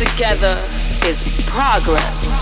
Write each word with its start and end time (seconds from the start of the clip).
together 0.00 0.64
is 1.04 1.22
progress. 1.44 2.39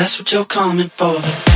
That's 0.00 0.18
what 0.18 0.32
you're 0.32 0.46
coming 0.46 0.88
for. 0.88 1.49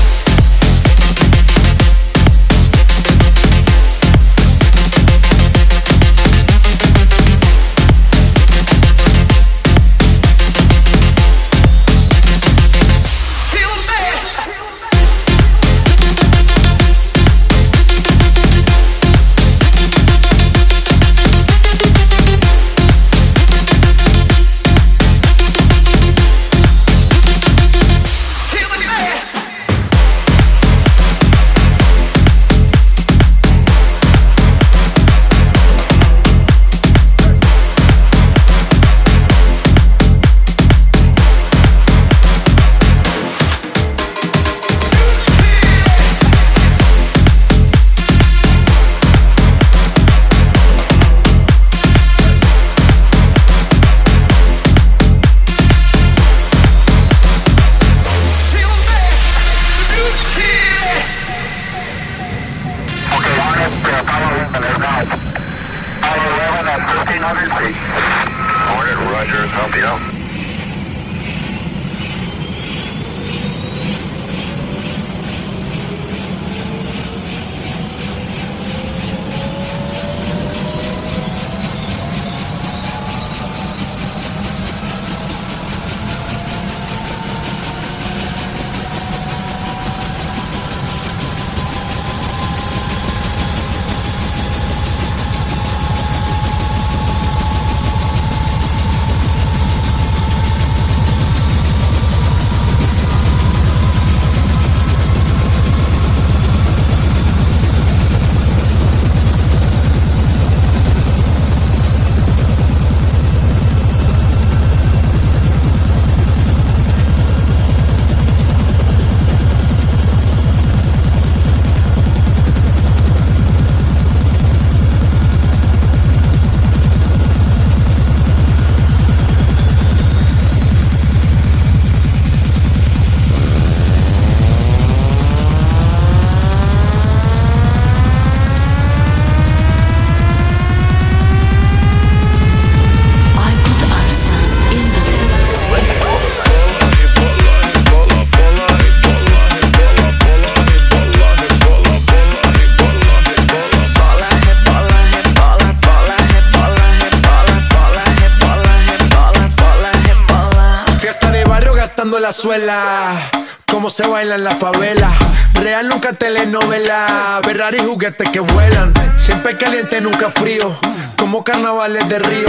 La 162.24 162.32
suela. 162.32 163.30
Cómo 163.70 163.90
se 163.90 164.06
baila 164.08 164.36
en 164.36 164.44
la 164.44 164.52
favela. 164.52 165.12
Real 165.52 165.86
nunca 165.88 166.14
telenovela. 166.14 167.38
Ferrari 167.44 167.80
juguetes 167.80 168.30
que 168.30 168.40
vuelan. 168.40 168.94
Siempre 169.18 169.58
caliente, 169.58 170.00
nunca 170.00 170.30
frío. 170.30 170.74
Como 171.18 171.44
carnavales 171.44 172.08
de 172.08 172.18
río. 172.18 172.46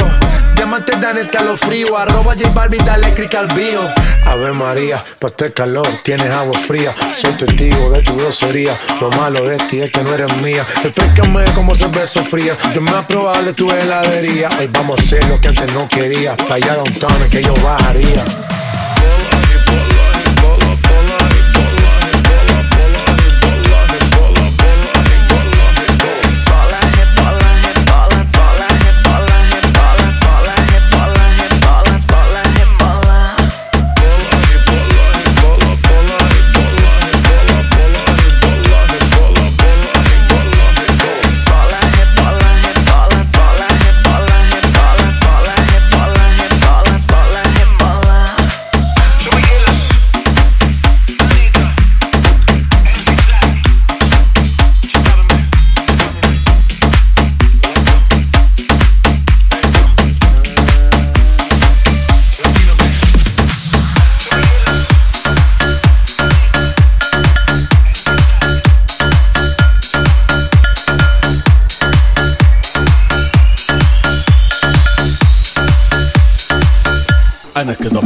Diamantes 0.56 1.02
dan 1.02 1.18
escalofrío. 1.18 1.98
Arroba 1.98 2.36
J 2.36 2.52
Balvin, 2.52 2.86
dale 2.86 3.14
click 3.16 3.36
al 3.36 3.48
bio. 3.48 3.82
Ave 4.26 4.54
María, 4.54 5.04
pa' 5.20 5.28
este 5.28 5.52
calor 5.52 5.86
tienes 6.04 6.30
agua 6.30 6.58
fría. 6.58 6.96
Soy 7.14 7.34
testigo 7.34 7.90
de 7.90 8.02
tu 8.02 8.16
grosería. 8.16 8.80
Lo 9.02 9.10
malo 9.10 9.44
de 9.44 9.58
ti 9.58 9.82
es 9.82 9.92
que 9.92 10.02
no 10.06 10.16
eres 10.16 10.34
mía. 10.38 10.66
Refrescame 10.84 11.44
como 11.54 11.76
cerveza 11.76 12.24
fría. 12.24 12.56
Yo 12.74 12.80
me 12.80 12.94
probable 13.10 13.52
tu 13.52 13.68
heladería. 13.68 14.48
Hoy 14.58 14.70
vamos 14.72 15.02
a 15.02 15.04
hacer 15.04 15.26
lo 15.26 15.42
que 15.42 15.50
antes 15.50 15.68
no 15.74 15.90
quería. 15.90 16.38
Pa' 16.38 16.56
allá 16.56 16.76
downtown 16.76 17.30
que 17.30 17.44
yo 17.44 17.54
bajaría. 17.56 18.24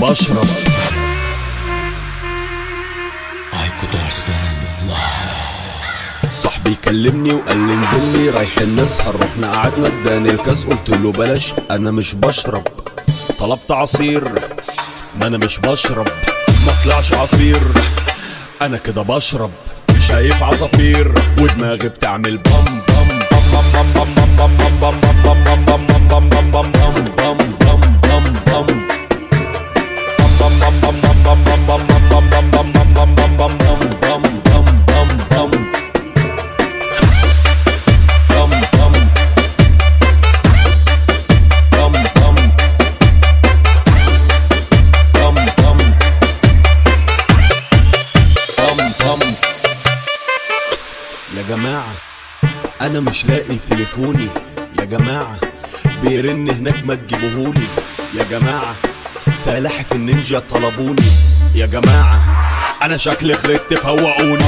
بشرب 0.09 0.47
Aykut 3.53 3.93
Arslan 3.93 4.89
Live 4.89 6.63
بيكلمني 6.63 7.33
وقال 7.33 7.57
لي 7.67 7.73
انزل 7.73 8.17
لي 8.17 8.29
رايحين 8.29 8.75
نسهر 8.75 9.15
رحنا 9.21 9.51
قعدنا 9.51 9.87
اداني 9.87 10.29
الكاس 10.29 10.65
قلت 10.65 10.89
له 10.89 11.11
بلاش 11.11 11.53
أنا 11.71 11.91
مش 11.91 12.13
بشرب 12.13 12.67
طلبت 13.39 13.71
عصير 13.71 14.23
ما 15.19 15.27
أنا 15.27 15.37
مش 15.37 15.59
بشرب 15.59 16.07
ما 16.65 16.73
طلعش 16.83 17.13
عصير 17.13 17.59
أنا 18.61 18.77
كده 18.77 19.01
بشرب 19.01 19.51
شايف 20.07 20.43
عصافير 20.43 21.13
ودماغي 21.41 21.89
بتعمل 21.89 22.37
بام 22.37 22.65
بام 22.87 23.07
بام 23.51 23.93
بام 23.93 23.93
بام 23.93 24.13
بام 24.37 24.57
بام 24.57 24.57
بام 24.57 24.99
بام 25.25 25.65
بام 25.65 25.65
بام 25.65 26.29
بام 26.29 26.29
بام 26.29 26.71
بام 26.71 27.11
بام 27.15 27.37
بام 27.59 27.78
أنا 52.89 52.99
مش 52.99 53.25
لاقي 53.25 53.57
تليفوني. 53.69 54.27
يا 54.79 54.85
جماعة 54.85 55.35
بيرن 56.03 56.49
هناك 56.49 56.85
ما 56.85 56.95
تجيبوهولي. 56.95 57.67
يا 58.17 58.23
جماعة 58.31 58.75
سلاحف 59.45 59.91
النينجا 59.91 60.39
طلبوني. 60.39 61.11
يا 61.55 61.65
جماعة 61.65 62.19
أنا 62.83 62.97
شكلي 62.97 63.33
خرجت 63.33 63.73
فوقوني. 63.73 64.43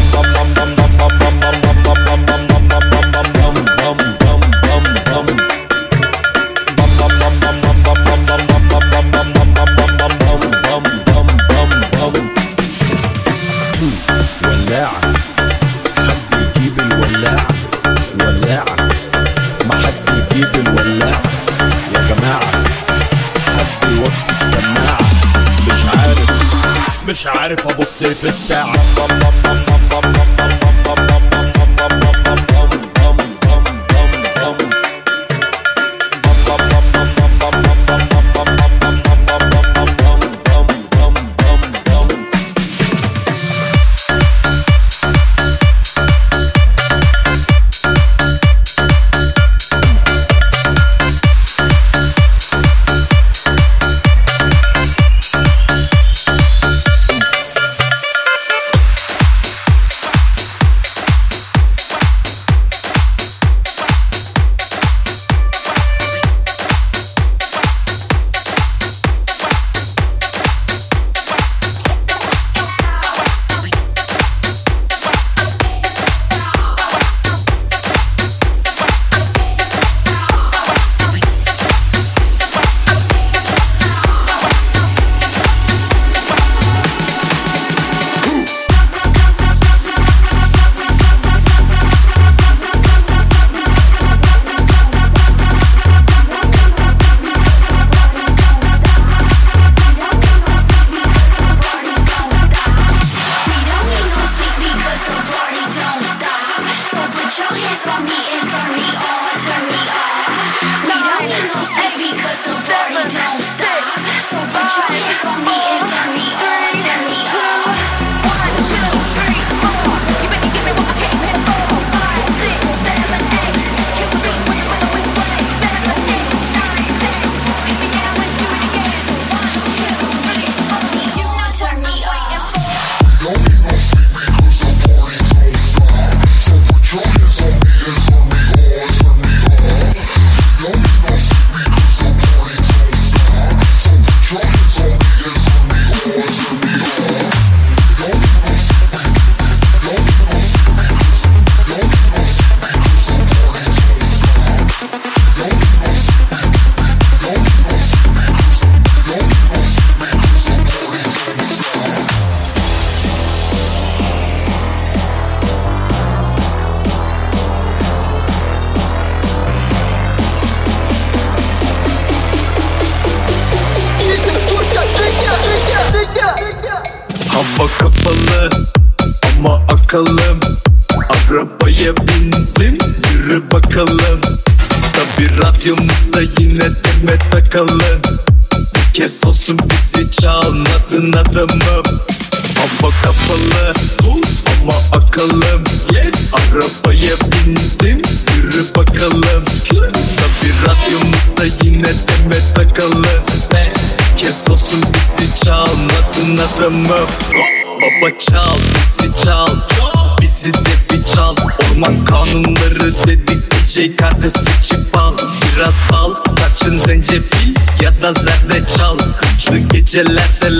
في 28.20 28.28
الساعة 28.28 28.72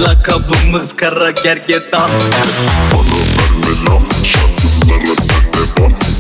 lakabımız 0.02 0.96
kara 0.96 1.32
gergedan. 1.32 2.10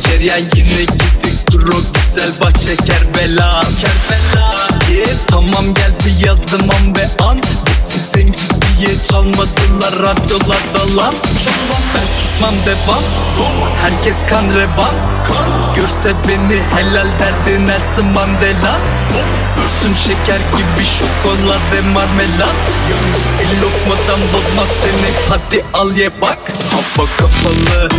Ceryan 0.01 0.37
yine 0.37 0.81
gitti 0.81 1.29
kuru 1.51 1.83
güzel 1.93 2.31
bahçe 2.41 2.75
kerbela. 2.75 3.63
Kerbela. 3.81 4.55
Yeah. 4.91 5.07
Tamam 5.27 5.73
geldi 5.73 6.25
yazdım 6.25 6.69
an 6.69 6.95
be 6.95 7.09
an. 7.23 7.39
Bizi 7.67 7.99
zenci 7.99 8.49
diye 8.79 9.03
çalmadılar 9.11 9.93
radyolarda 9.99 10.97
lan 10.97 11.13
Ben 11.95 12.05
susmam 12.05 12.53
devam 12.65 13.03
Herkes 13.81 14.17
kan 14.29 14.55
revan 14.55 14.95
görse 15.75 16.15
beni 16.27 16.61
helal 16.75 17.07
derdi 17.19 17.65
Nelson 17.65 18.05
Mandela 18.05 18.79
Görsün 19.55 19.95
şeker 19.95 20.37
gibi 20.37 20.85
şokolade 20.85 21.81
marmelat 21.93 22.55
Bir 23.39 23.61
lokmadan 23.61 24.19
bozmaz 24.33 24.67
seni. 24.81 25.11
Hadi 25.29 25.63
al 25.73 25.95
ye 25.95 26.21
bak. 26.21 26.39
Hava 26.71 27.07
kapalı 27.17 27.89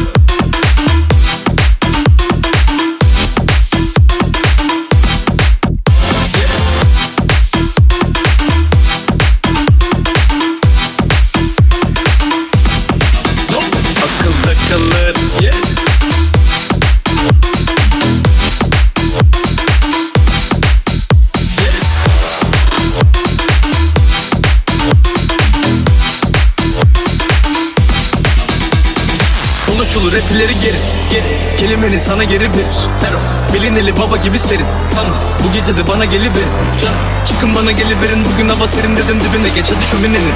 Rapleri 30.32 30.60
geri 30.60 30.76
geri. 31.10 31.56
Kelimeni 31.56 32.00
sana 32.00 32.24
geri 32.24 32.40
verir. 32.40 32.76
Fero 33.00 33.18
Bilineli 33.54 33.96
baba 33.96 34.16
gibi 34.16 34.38
serin. 34.38 34.66
Tamam 34.94 35.16
bu 35.44 35.52
gece 35.52 35.78
de 35.78 35.86
bana 35.86 36.04
geliverin. 36.04 36.52
Can 36.80 36.94
Çıkın 37.26 37.54
bana 37.54 37.72
geliverin. 37.72 38.24
Bugün 38.24 38.48
hava 38.48 38.66
serin 38.68 38.96
dedim 38.96 39.18
dibine. 39.20 39.48
Geç 39.54 39.66
hadi 39.76 39.86
şöminenin 39.86 40.32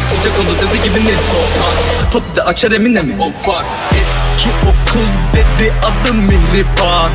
Sıcak 0.00 0.38
oldu 0.38 0.50
dedi 0.58 0.88
gibi 0.88 1.04
ne? 1.08 1.14
Spot 2.08 2.36
de 2.36 2.42
açar 2.42 2.72
emine 2.72 3.02
mi 3.02 3.16
Oh 3.20 3.32
fuck 3.32 3.64
o 4.66 4.92
kız 4.92 5.18
dedi 5.34 5.72
adım 5.82 6.16
Mihriban 6.16 7.10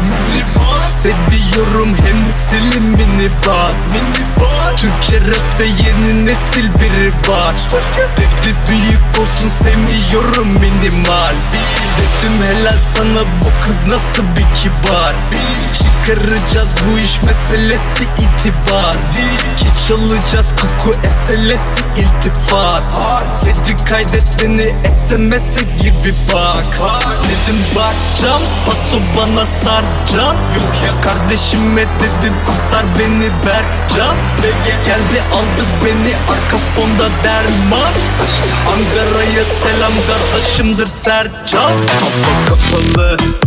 Seviyorum 0.88 1.96
hem 2.06 2.30
silimini 2.30 3.30
bak 3.48 3.76
Türkçe 4.78 5.22
rapte 5.22 5.66
yeni 5.66 6.26
nesil 6.26 6.64
biri 6.64 7.12
var. 7.32 7.56
Dedi 8.18 8.56
büyük 8.70 9.20
olsun 9.20 9.50
sevmiyorum 9.64 10.48
minimal. 10.48 11.36
Dedim 11.98 12.44
helal 12.48 12.78
sana 12.96 13.22
bu 13.42 13.66
kız 13.66 13.84
nasıl 13.92 14.24
bir 14.24 14.56
kibar 14.60 15.16
Çıkaracağız 15.78 16.76
bu 16.90 17.00
iş 17.00 17.22
meselesi 17.24 18.04
itibar 18.04 18.98
Ki. 19.58 19.68
Çalacağız 19.88 20.54
koku 20.62 20.92
eselesi 21.04 21.84
iltifat. 21.98 22.84
Dedi 23.46 23.84
kaydet 23.84 24.44
beni 24.44 24.76
SMS'e 24.98 25.62
gir 25.62 25.94
bir 26.06 26.16
bak. 26.34 26.78
Dedim 27.24 27.60
bakacağım 27.76 28.42
paso 28.66 29.02
bana 29.18 29.46
sarcan 29.46 30.36
Yok 30.56 30.76
ya 30.86 31.02
kardeşime 31.02 31.82
dedim 31.82 32.34
kurtar 32.46 32.86
beni 33.00 33.30
Berkcan. 33.46 34.16
Geldi 34.86 35.22
aldı 35.34 35.66
beni 35.86 36.14
arka 36.16 36.58
fonda 36.76 37.10
derman. 37.24 37.94
Ankara'ya 38.68 39.44
selam 39.44 39.92
kardeşimdir 40.08 40.88
Sercan. 40.88 41.72
Hava 41.72 42.46
kapalı 42.48 43.47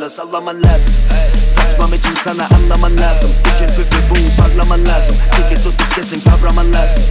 bana 0.00 0.08
sallaman 0.08 0.62
lazım. 0.62 0.94
Saçmam 1.56 1.94
için 1.94 2.14
sana 2.24 2.48
anlaman 2.56 2.98
lazım. 3.00 3.30
İşin 3.54 3.66
püfü 3.66 3.98
bu 4.10 4.42
parlaman 4.42 4.86
lazım. 4.86 5.16
Siki 5.36 5.62
tutup 5.62 5.94
kesin 5.94 6.20
kavraman 6.20 6.74
lazım. 6.74 7.02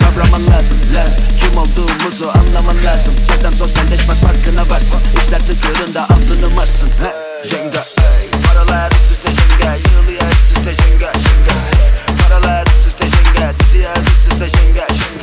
Kavraman 0.00 0.42
lazım. 0.46 0.78
Lan 0.94 1.10
Kim 1.40 1.58
olduğumuzu 1.58 2.28
anlaman 2.28 2.76
lazım. 2.84 3.14
Çetem 3.28 3.52
sosyalleşmez 3.52 4.20
farkına 4.20 4.62
varsın 4.70 5.00
İşler 5.16 5.40
tıkırında 5.40 6.02
altını 6.02 6.56
varsın. 6.56 6.90
Jenga 7.50 7.84
Paralar 8.46 8.90
üst 8.90 9.12
üste 9.12 9.28
jenga 9.28 9.74
Yığılıyor 9.74 10.30
üst 10.32 10.56
üste 10.56 10.72
jenga 10.72 11.12
Jenga 11.24 11.56
Paralar 12.22 12.64
üst 12.66 12.86
üste 12.86 13.08
jenga 13.08 13.52
Diziyor 13.58 13.96
üst 13.96 14.32
üste 14.32 14.48
jenga 14.48 14.86
Jenga 14.94 15.13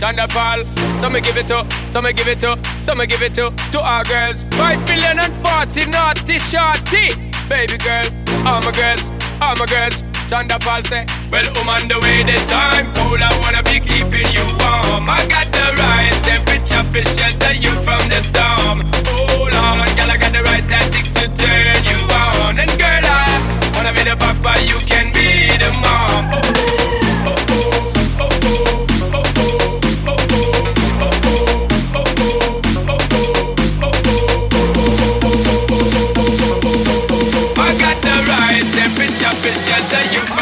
Thunderball. 0.00 0.64
So 1.00 1.10
me 1.10 1.20
give 1.20 1.36
it 1.36 1.48
to, 1.48 1.66
so 1.92 2.00
me 2.00 2.12
give 2.12 2.28
it 2.28 2.40
to, 2.40 2.58
so 2.82 2.94
me 2.94 3.06
give 3.06 3.22
it 3.22 3.34
to, 3.34 3.52
to 3.72 3.80
our 3.80 4.04
girls. 4.04 4.44
Five 4.56 4.84
billion 4.86 5.18
and 5.18 5.34
forty 5.42 5.86
naughty 5.90 6.38
shorty. 6.38 7.14
Baby 7.48 7.78
girl, 7.78 8.06
all 8.46 8.60
my 8.62 8.72
girls, 8.72 9.02
all 9.40 9.56
my 9.56 9.66
girls. 9.66 10.02
Thunderball 10.30 10.86
say, 10.86 11.06
well, 11.32 11.46
I'm 11.56 11.68
on 11.68 11.88
the 11.88 11.98
way 12.00 12.22
this 12.22 12.44
time. 12.46 12.92
Cool, 12.94 13.16
I 13.18 13.30
wanna 13.42 13.62
be 13.62 13.80
keeping 13.80 14.28
you 14.30 14.44
warm. 14.60 15.08
I 15.08 15.24
got 15.26 15.48
the 15.50 15.66
right 15.80 16.14
temperature 16.22 16.84
for 16.92 17.02
shelter 17.16 17.54
you 17.54 17.72
from 17.82 18.02
the 18.12 18.20
storm. 18.22 18.82
Hold 19.08 19.54
on, 19.54 19.88
girl, 19.96 20.10
I 20.10 20.16
got 20.20 20.32
the 20.32 20.42
right 20.42 20.66
tactics 20.68 21.10
to 21.18 21.26
turn 21.32 21.80
you 21.90 21.98
on. 22.14 22.58
And 22.60 22.70
girl, 22.78 23.04
I 23.08 23.72
wanna 23.74 23.92
be 23.92 24.04
the 24.04 24.16
papa, 24.16 24.60
you 24.62 24.78
can 24.86 25.12
be 25.12 25.48
the 25.56 25.72
mom. 25.80 26.28
Oh, 26.30 26.40
oh, 26.44 27.26
oh, 27.26 27.46
oh, 27.50 27.92
oh, 28.20 28.28
oh. 28.42 28.64
oh. 28.76 28.77
special 39.50 39.80
to 39.88 39.98
you 40.14 40.37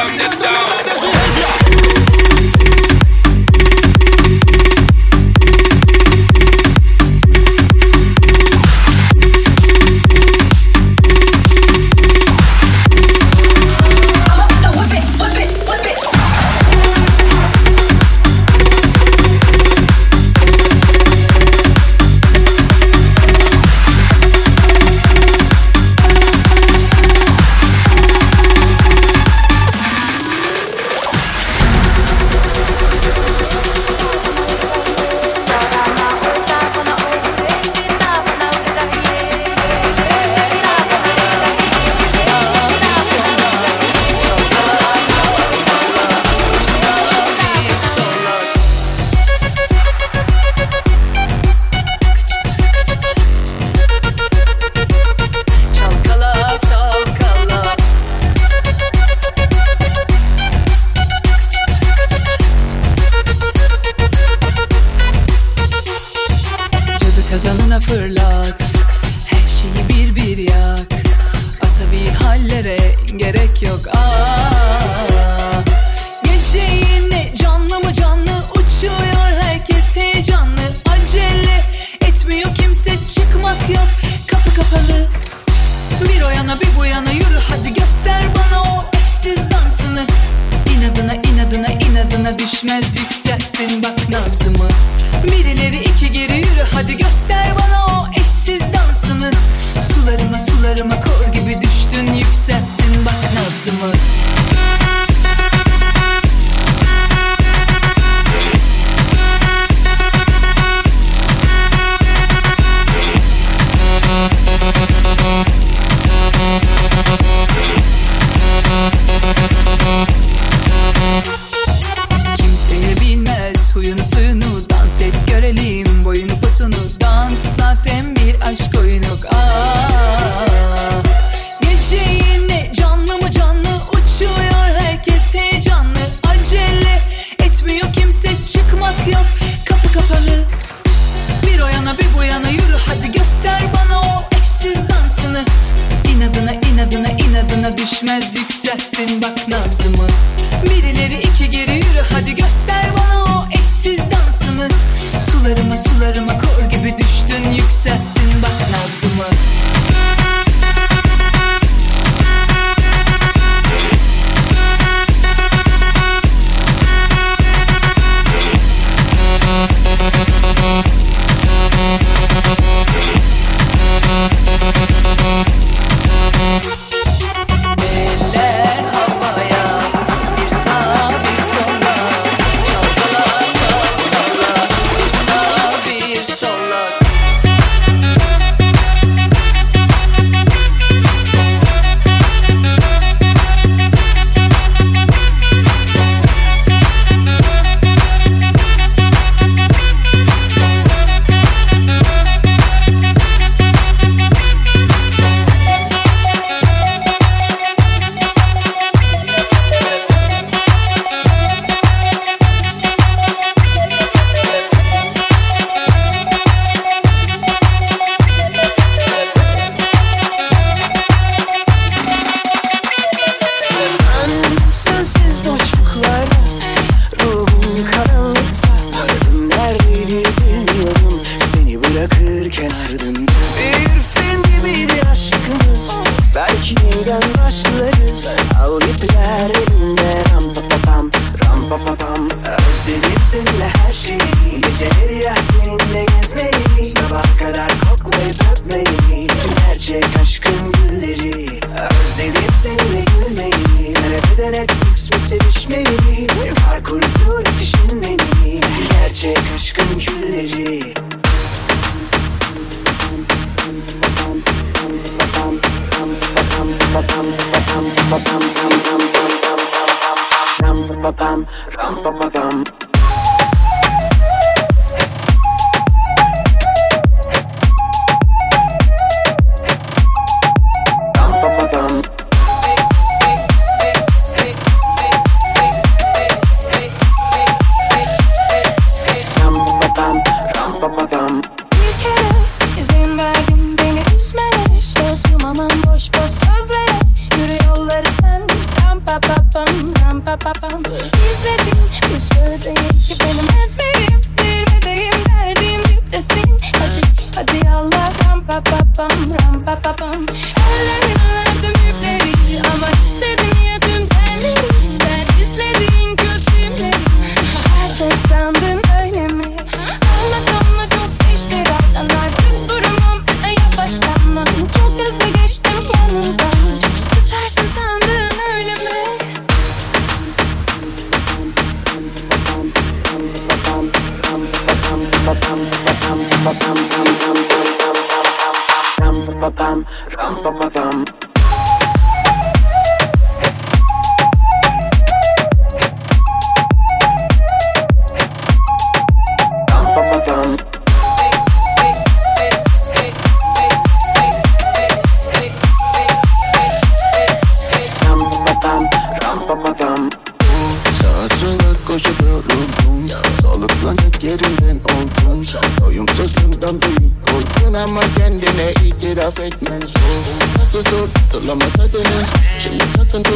Anlamasa 371.47 371.93
dene 371.93 372.27
Şimdi 372.63 372.85
takıntı 372.97 373.31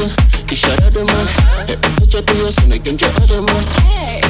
iş 0.52 0.64
aradımı 0.64 1.20
Hep 1.66 1.78
öte 1.96 2.10
çatıyor 2.10 2.48
seni 2.60 2.82
gence 2.82 3.06
adımı 3.24 3.60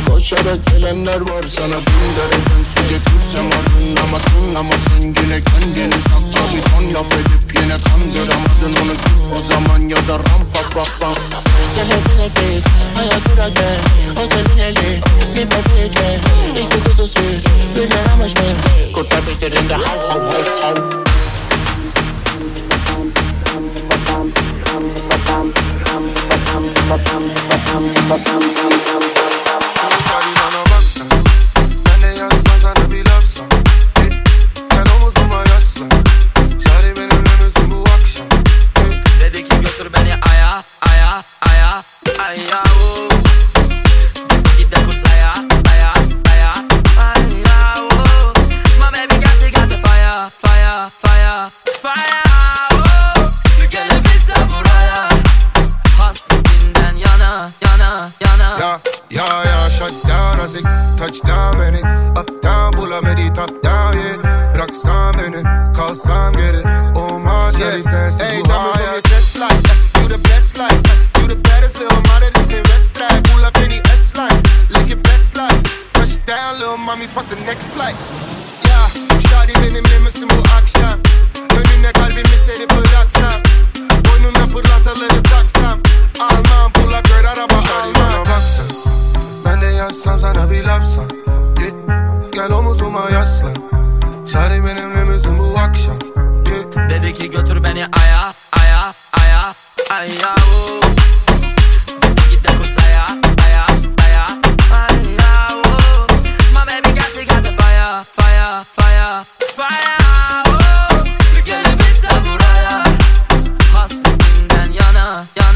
Koşarak 0.08 0.66
gelenler 0.66 1.20
var 1.20 1.44
sana 1.48 1.76
bin 1.76 2.10
dereden 2.16 2.62
Su 2.74 2.82
götürsem 2.82 3.46
arınamasın 3.46 4.54
namasın 4.54 4.99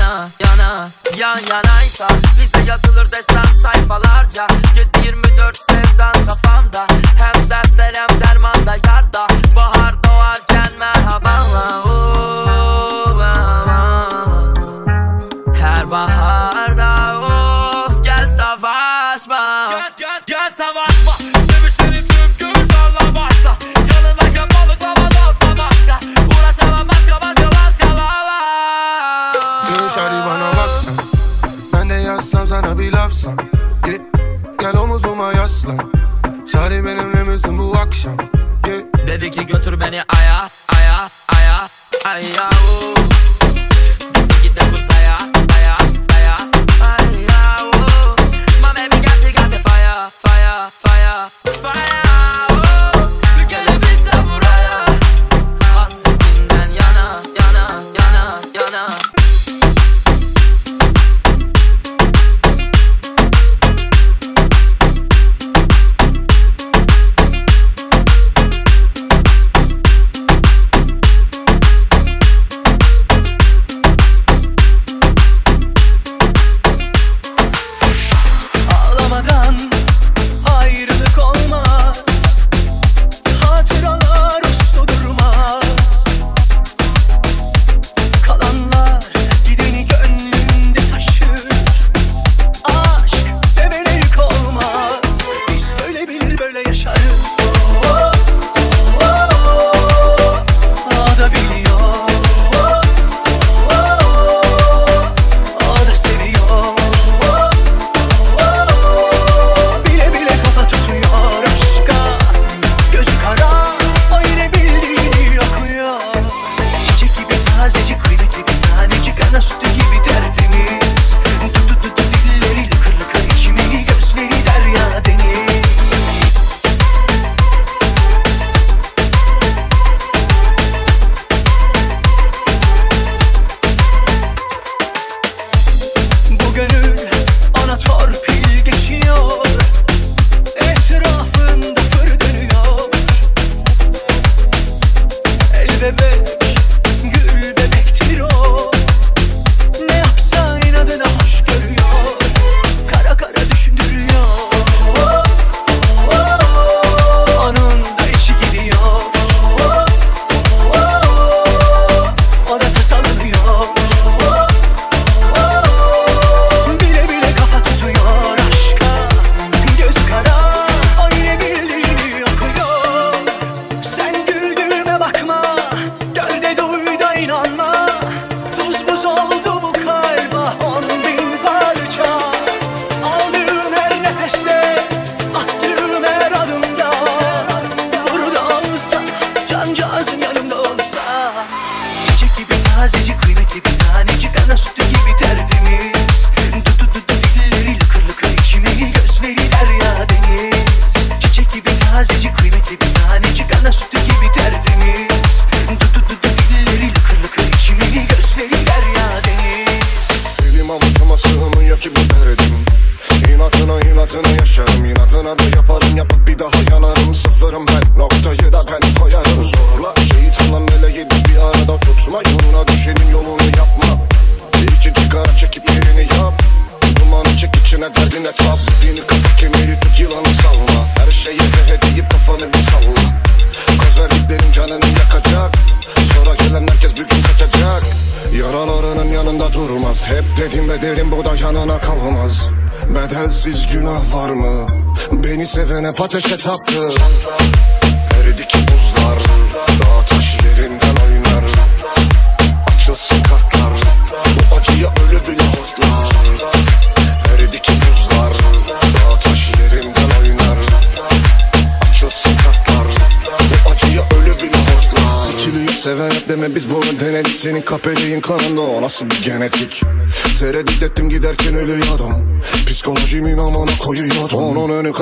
yana 0.05 0.29
yana 0.41 0.89
Yan 1.19 1.39
yanaysa 1.51 2.09
bize 2.41 2.71
yazılır 2.71 3.13
desem 3.13 3.59
sayfalarca. 3.63 4.47
7-24 5.03 5.57
sevdan 5.71 6.27
kafamda 6.27 6.87
Hem 7.17 7.51
dertler 7.51 7.95
hem 7.95 8.21
dermanda 8.21 8.77
yarda. 8.87 9.27
Baharda 9.57 10.04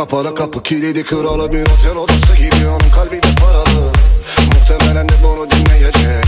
kapana 0.02 0.34
kapı 0.34 0.62
kilidi 0.62 1.04
kralı 1.04 1.52
bir 1.52 1.62
otel 1.62 1.96
odası 1.96 2.36
gibi 2.36 2.68
onun 2.68 2.90
kalbi 2.94 3.22
de 3.22 3.34
paralı. 3.40 3.92
Muhtemelen 4.46 5.08
de 5.08 5.12
bunu 5.22 5.50
dinleyecek. 5.50 6.26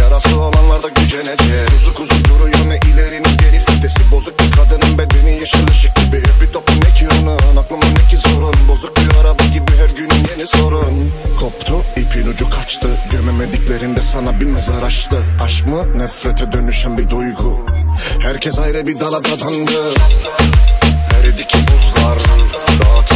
Yarası 0.00 0.40
olanlar 0.40 0.82
da 0.82 0.88
gücenecek. 0.88 1.68
Uzuk 1.80 2.00
uzun 2.00 2.24
duruyor 2.24 2.68
ne 2.68 2.78
ileri 2.90 3.22
ne 3.22 3.32
geri 3.32 3.64
fitesi. 3.64 4.10
Bozuk 4.12 4.40
bir 4.40 4.52
kadının 4.52 4.98
bedeni 4.98 5.30
yeşil 5.30 5.68
ışık 5.68 5.96
gibi. 5.96 6.22
Bir 6.42 6.52
topu 6.52 6.72
ne 6.72 6.98
ki 6.98 7.08
onun 7.20 7.56
aklıma 7.56 7.84
ne 7.84 8.10
ki 8.10 8.16
sorun? 8.16 8.54
Bozuk 8.68 8.96
bir 8.96 9.16
araba 9.20 9.44
gibi 9.44 9.72
her 9.78 9.96
gün 9.96 10.10
yeni 10.30 10.46
sorun. 10.46 11.12
Koptu 11.40 11.82
ipin 11.96 12.26
ucu 12.32 12.50
kaçtı. 12.50 12.88
Gömemediklerinde 13.10 14.00
sana 14.02 14.40
bir 14.40 14.46
mezar 14.46 14.82
açtı. 14.82 15.16
Aşk 15.44 15.66
mı? 15.66 15.98
Nefrete 15.98 16.52
dönüşen 16.52 16.98
bir 16.98 17.10
duygu. 17.10 17.66
Herkes 18.20 18.58
ayrı 18.58 18.86
bir 18.86 19.00
dala 19.00 19.24
dadandı 19.24 19.92
Eridi 21.18 21.46
ki 21.46 21.58
buzlar 21.58 22.18
Dağ 22.80 23.07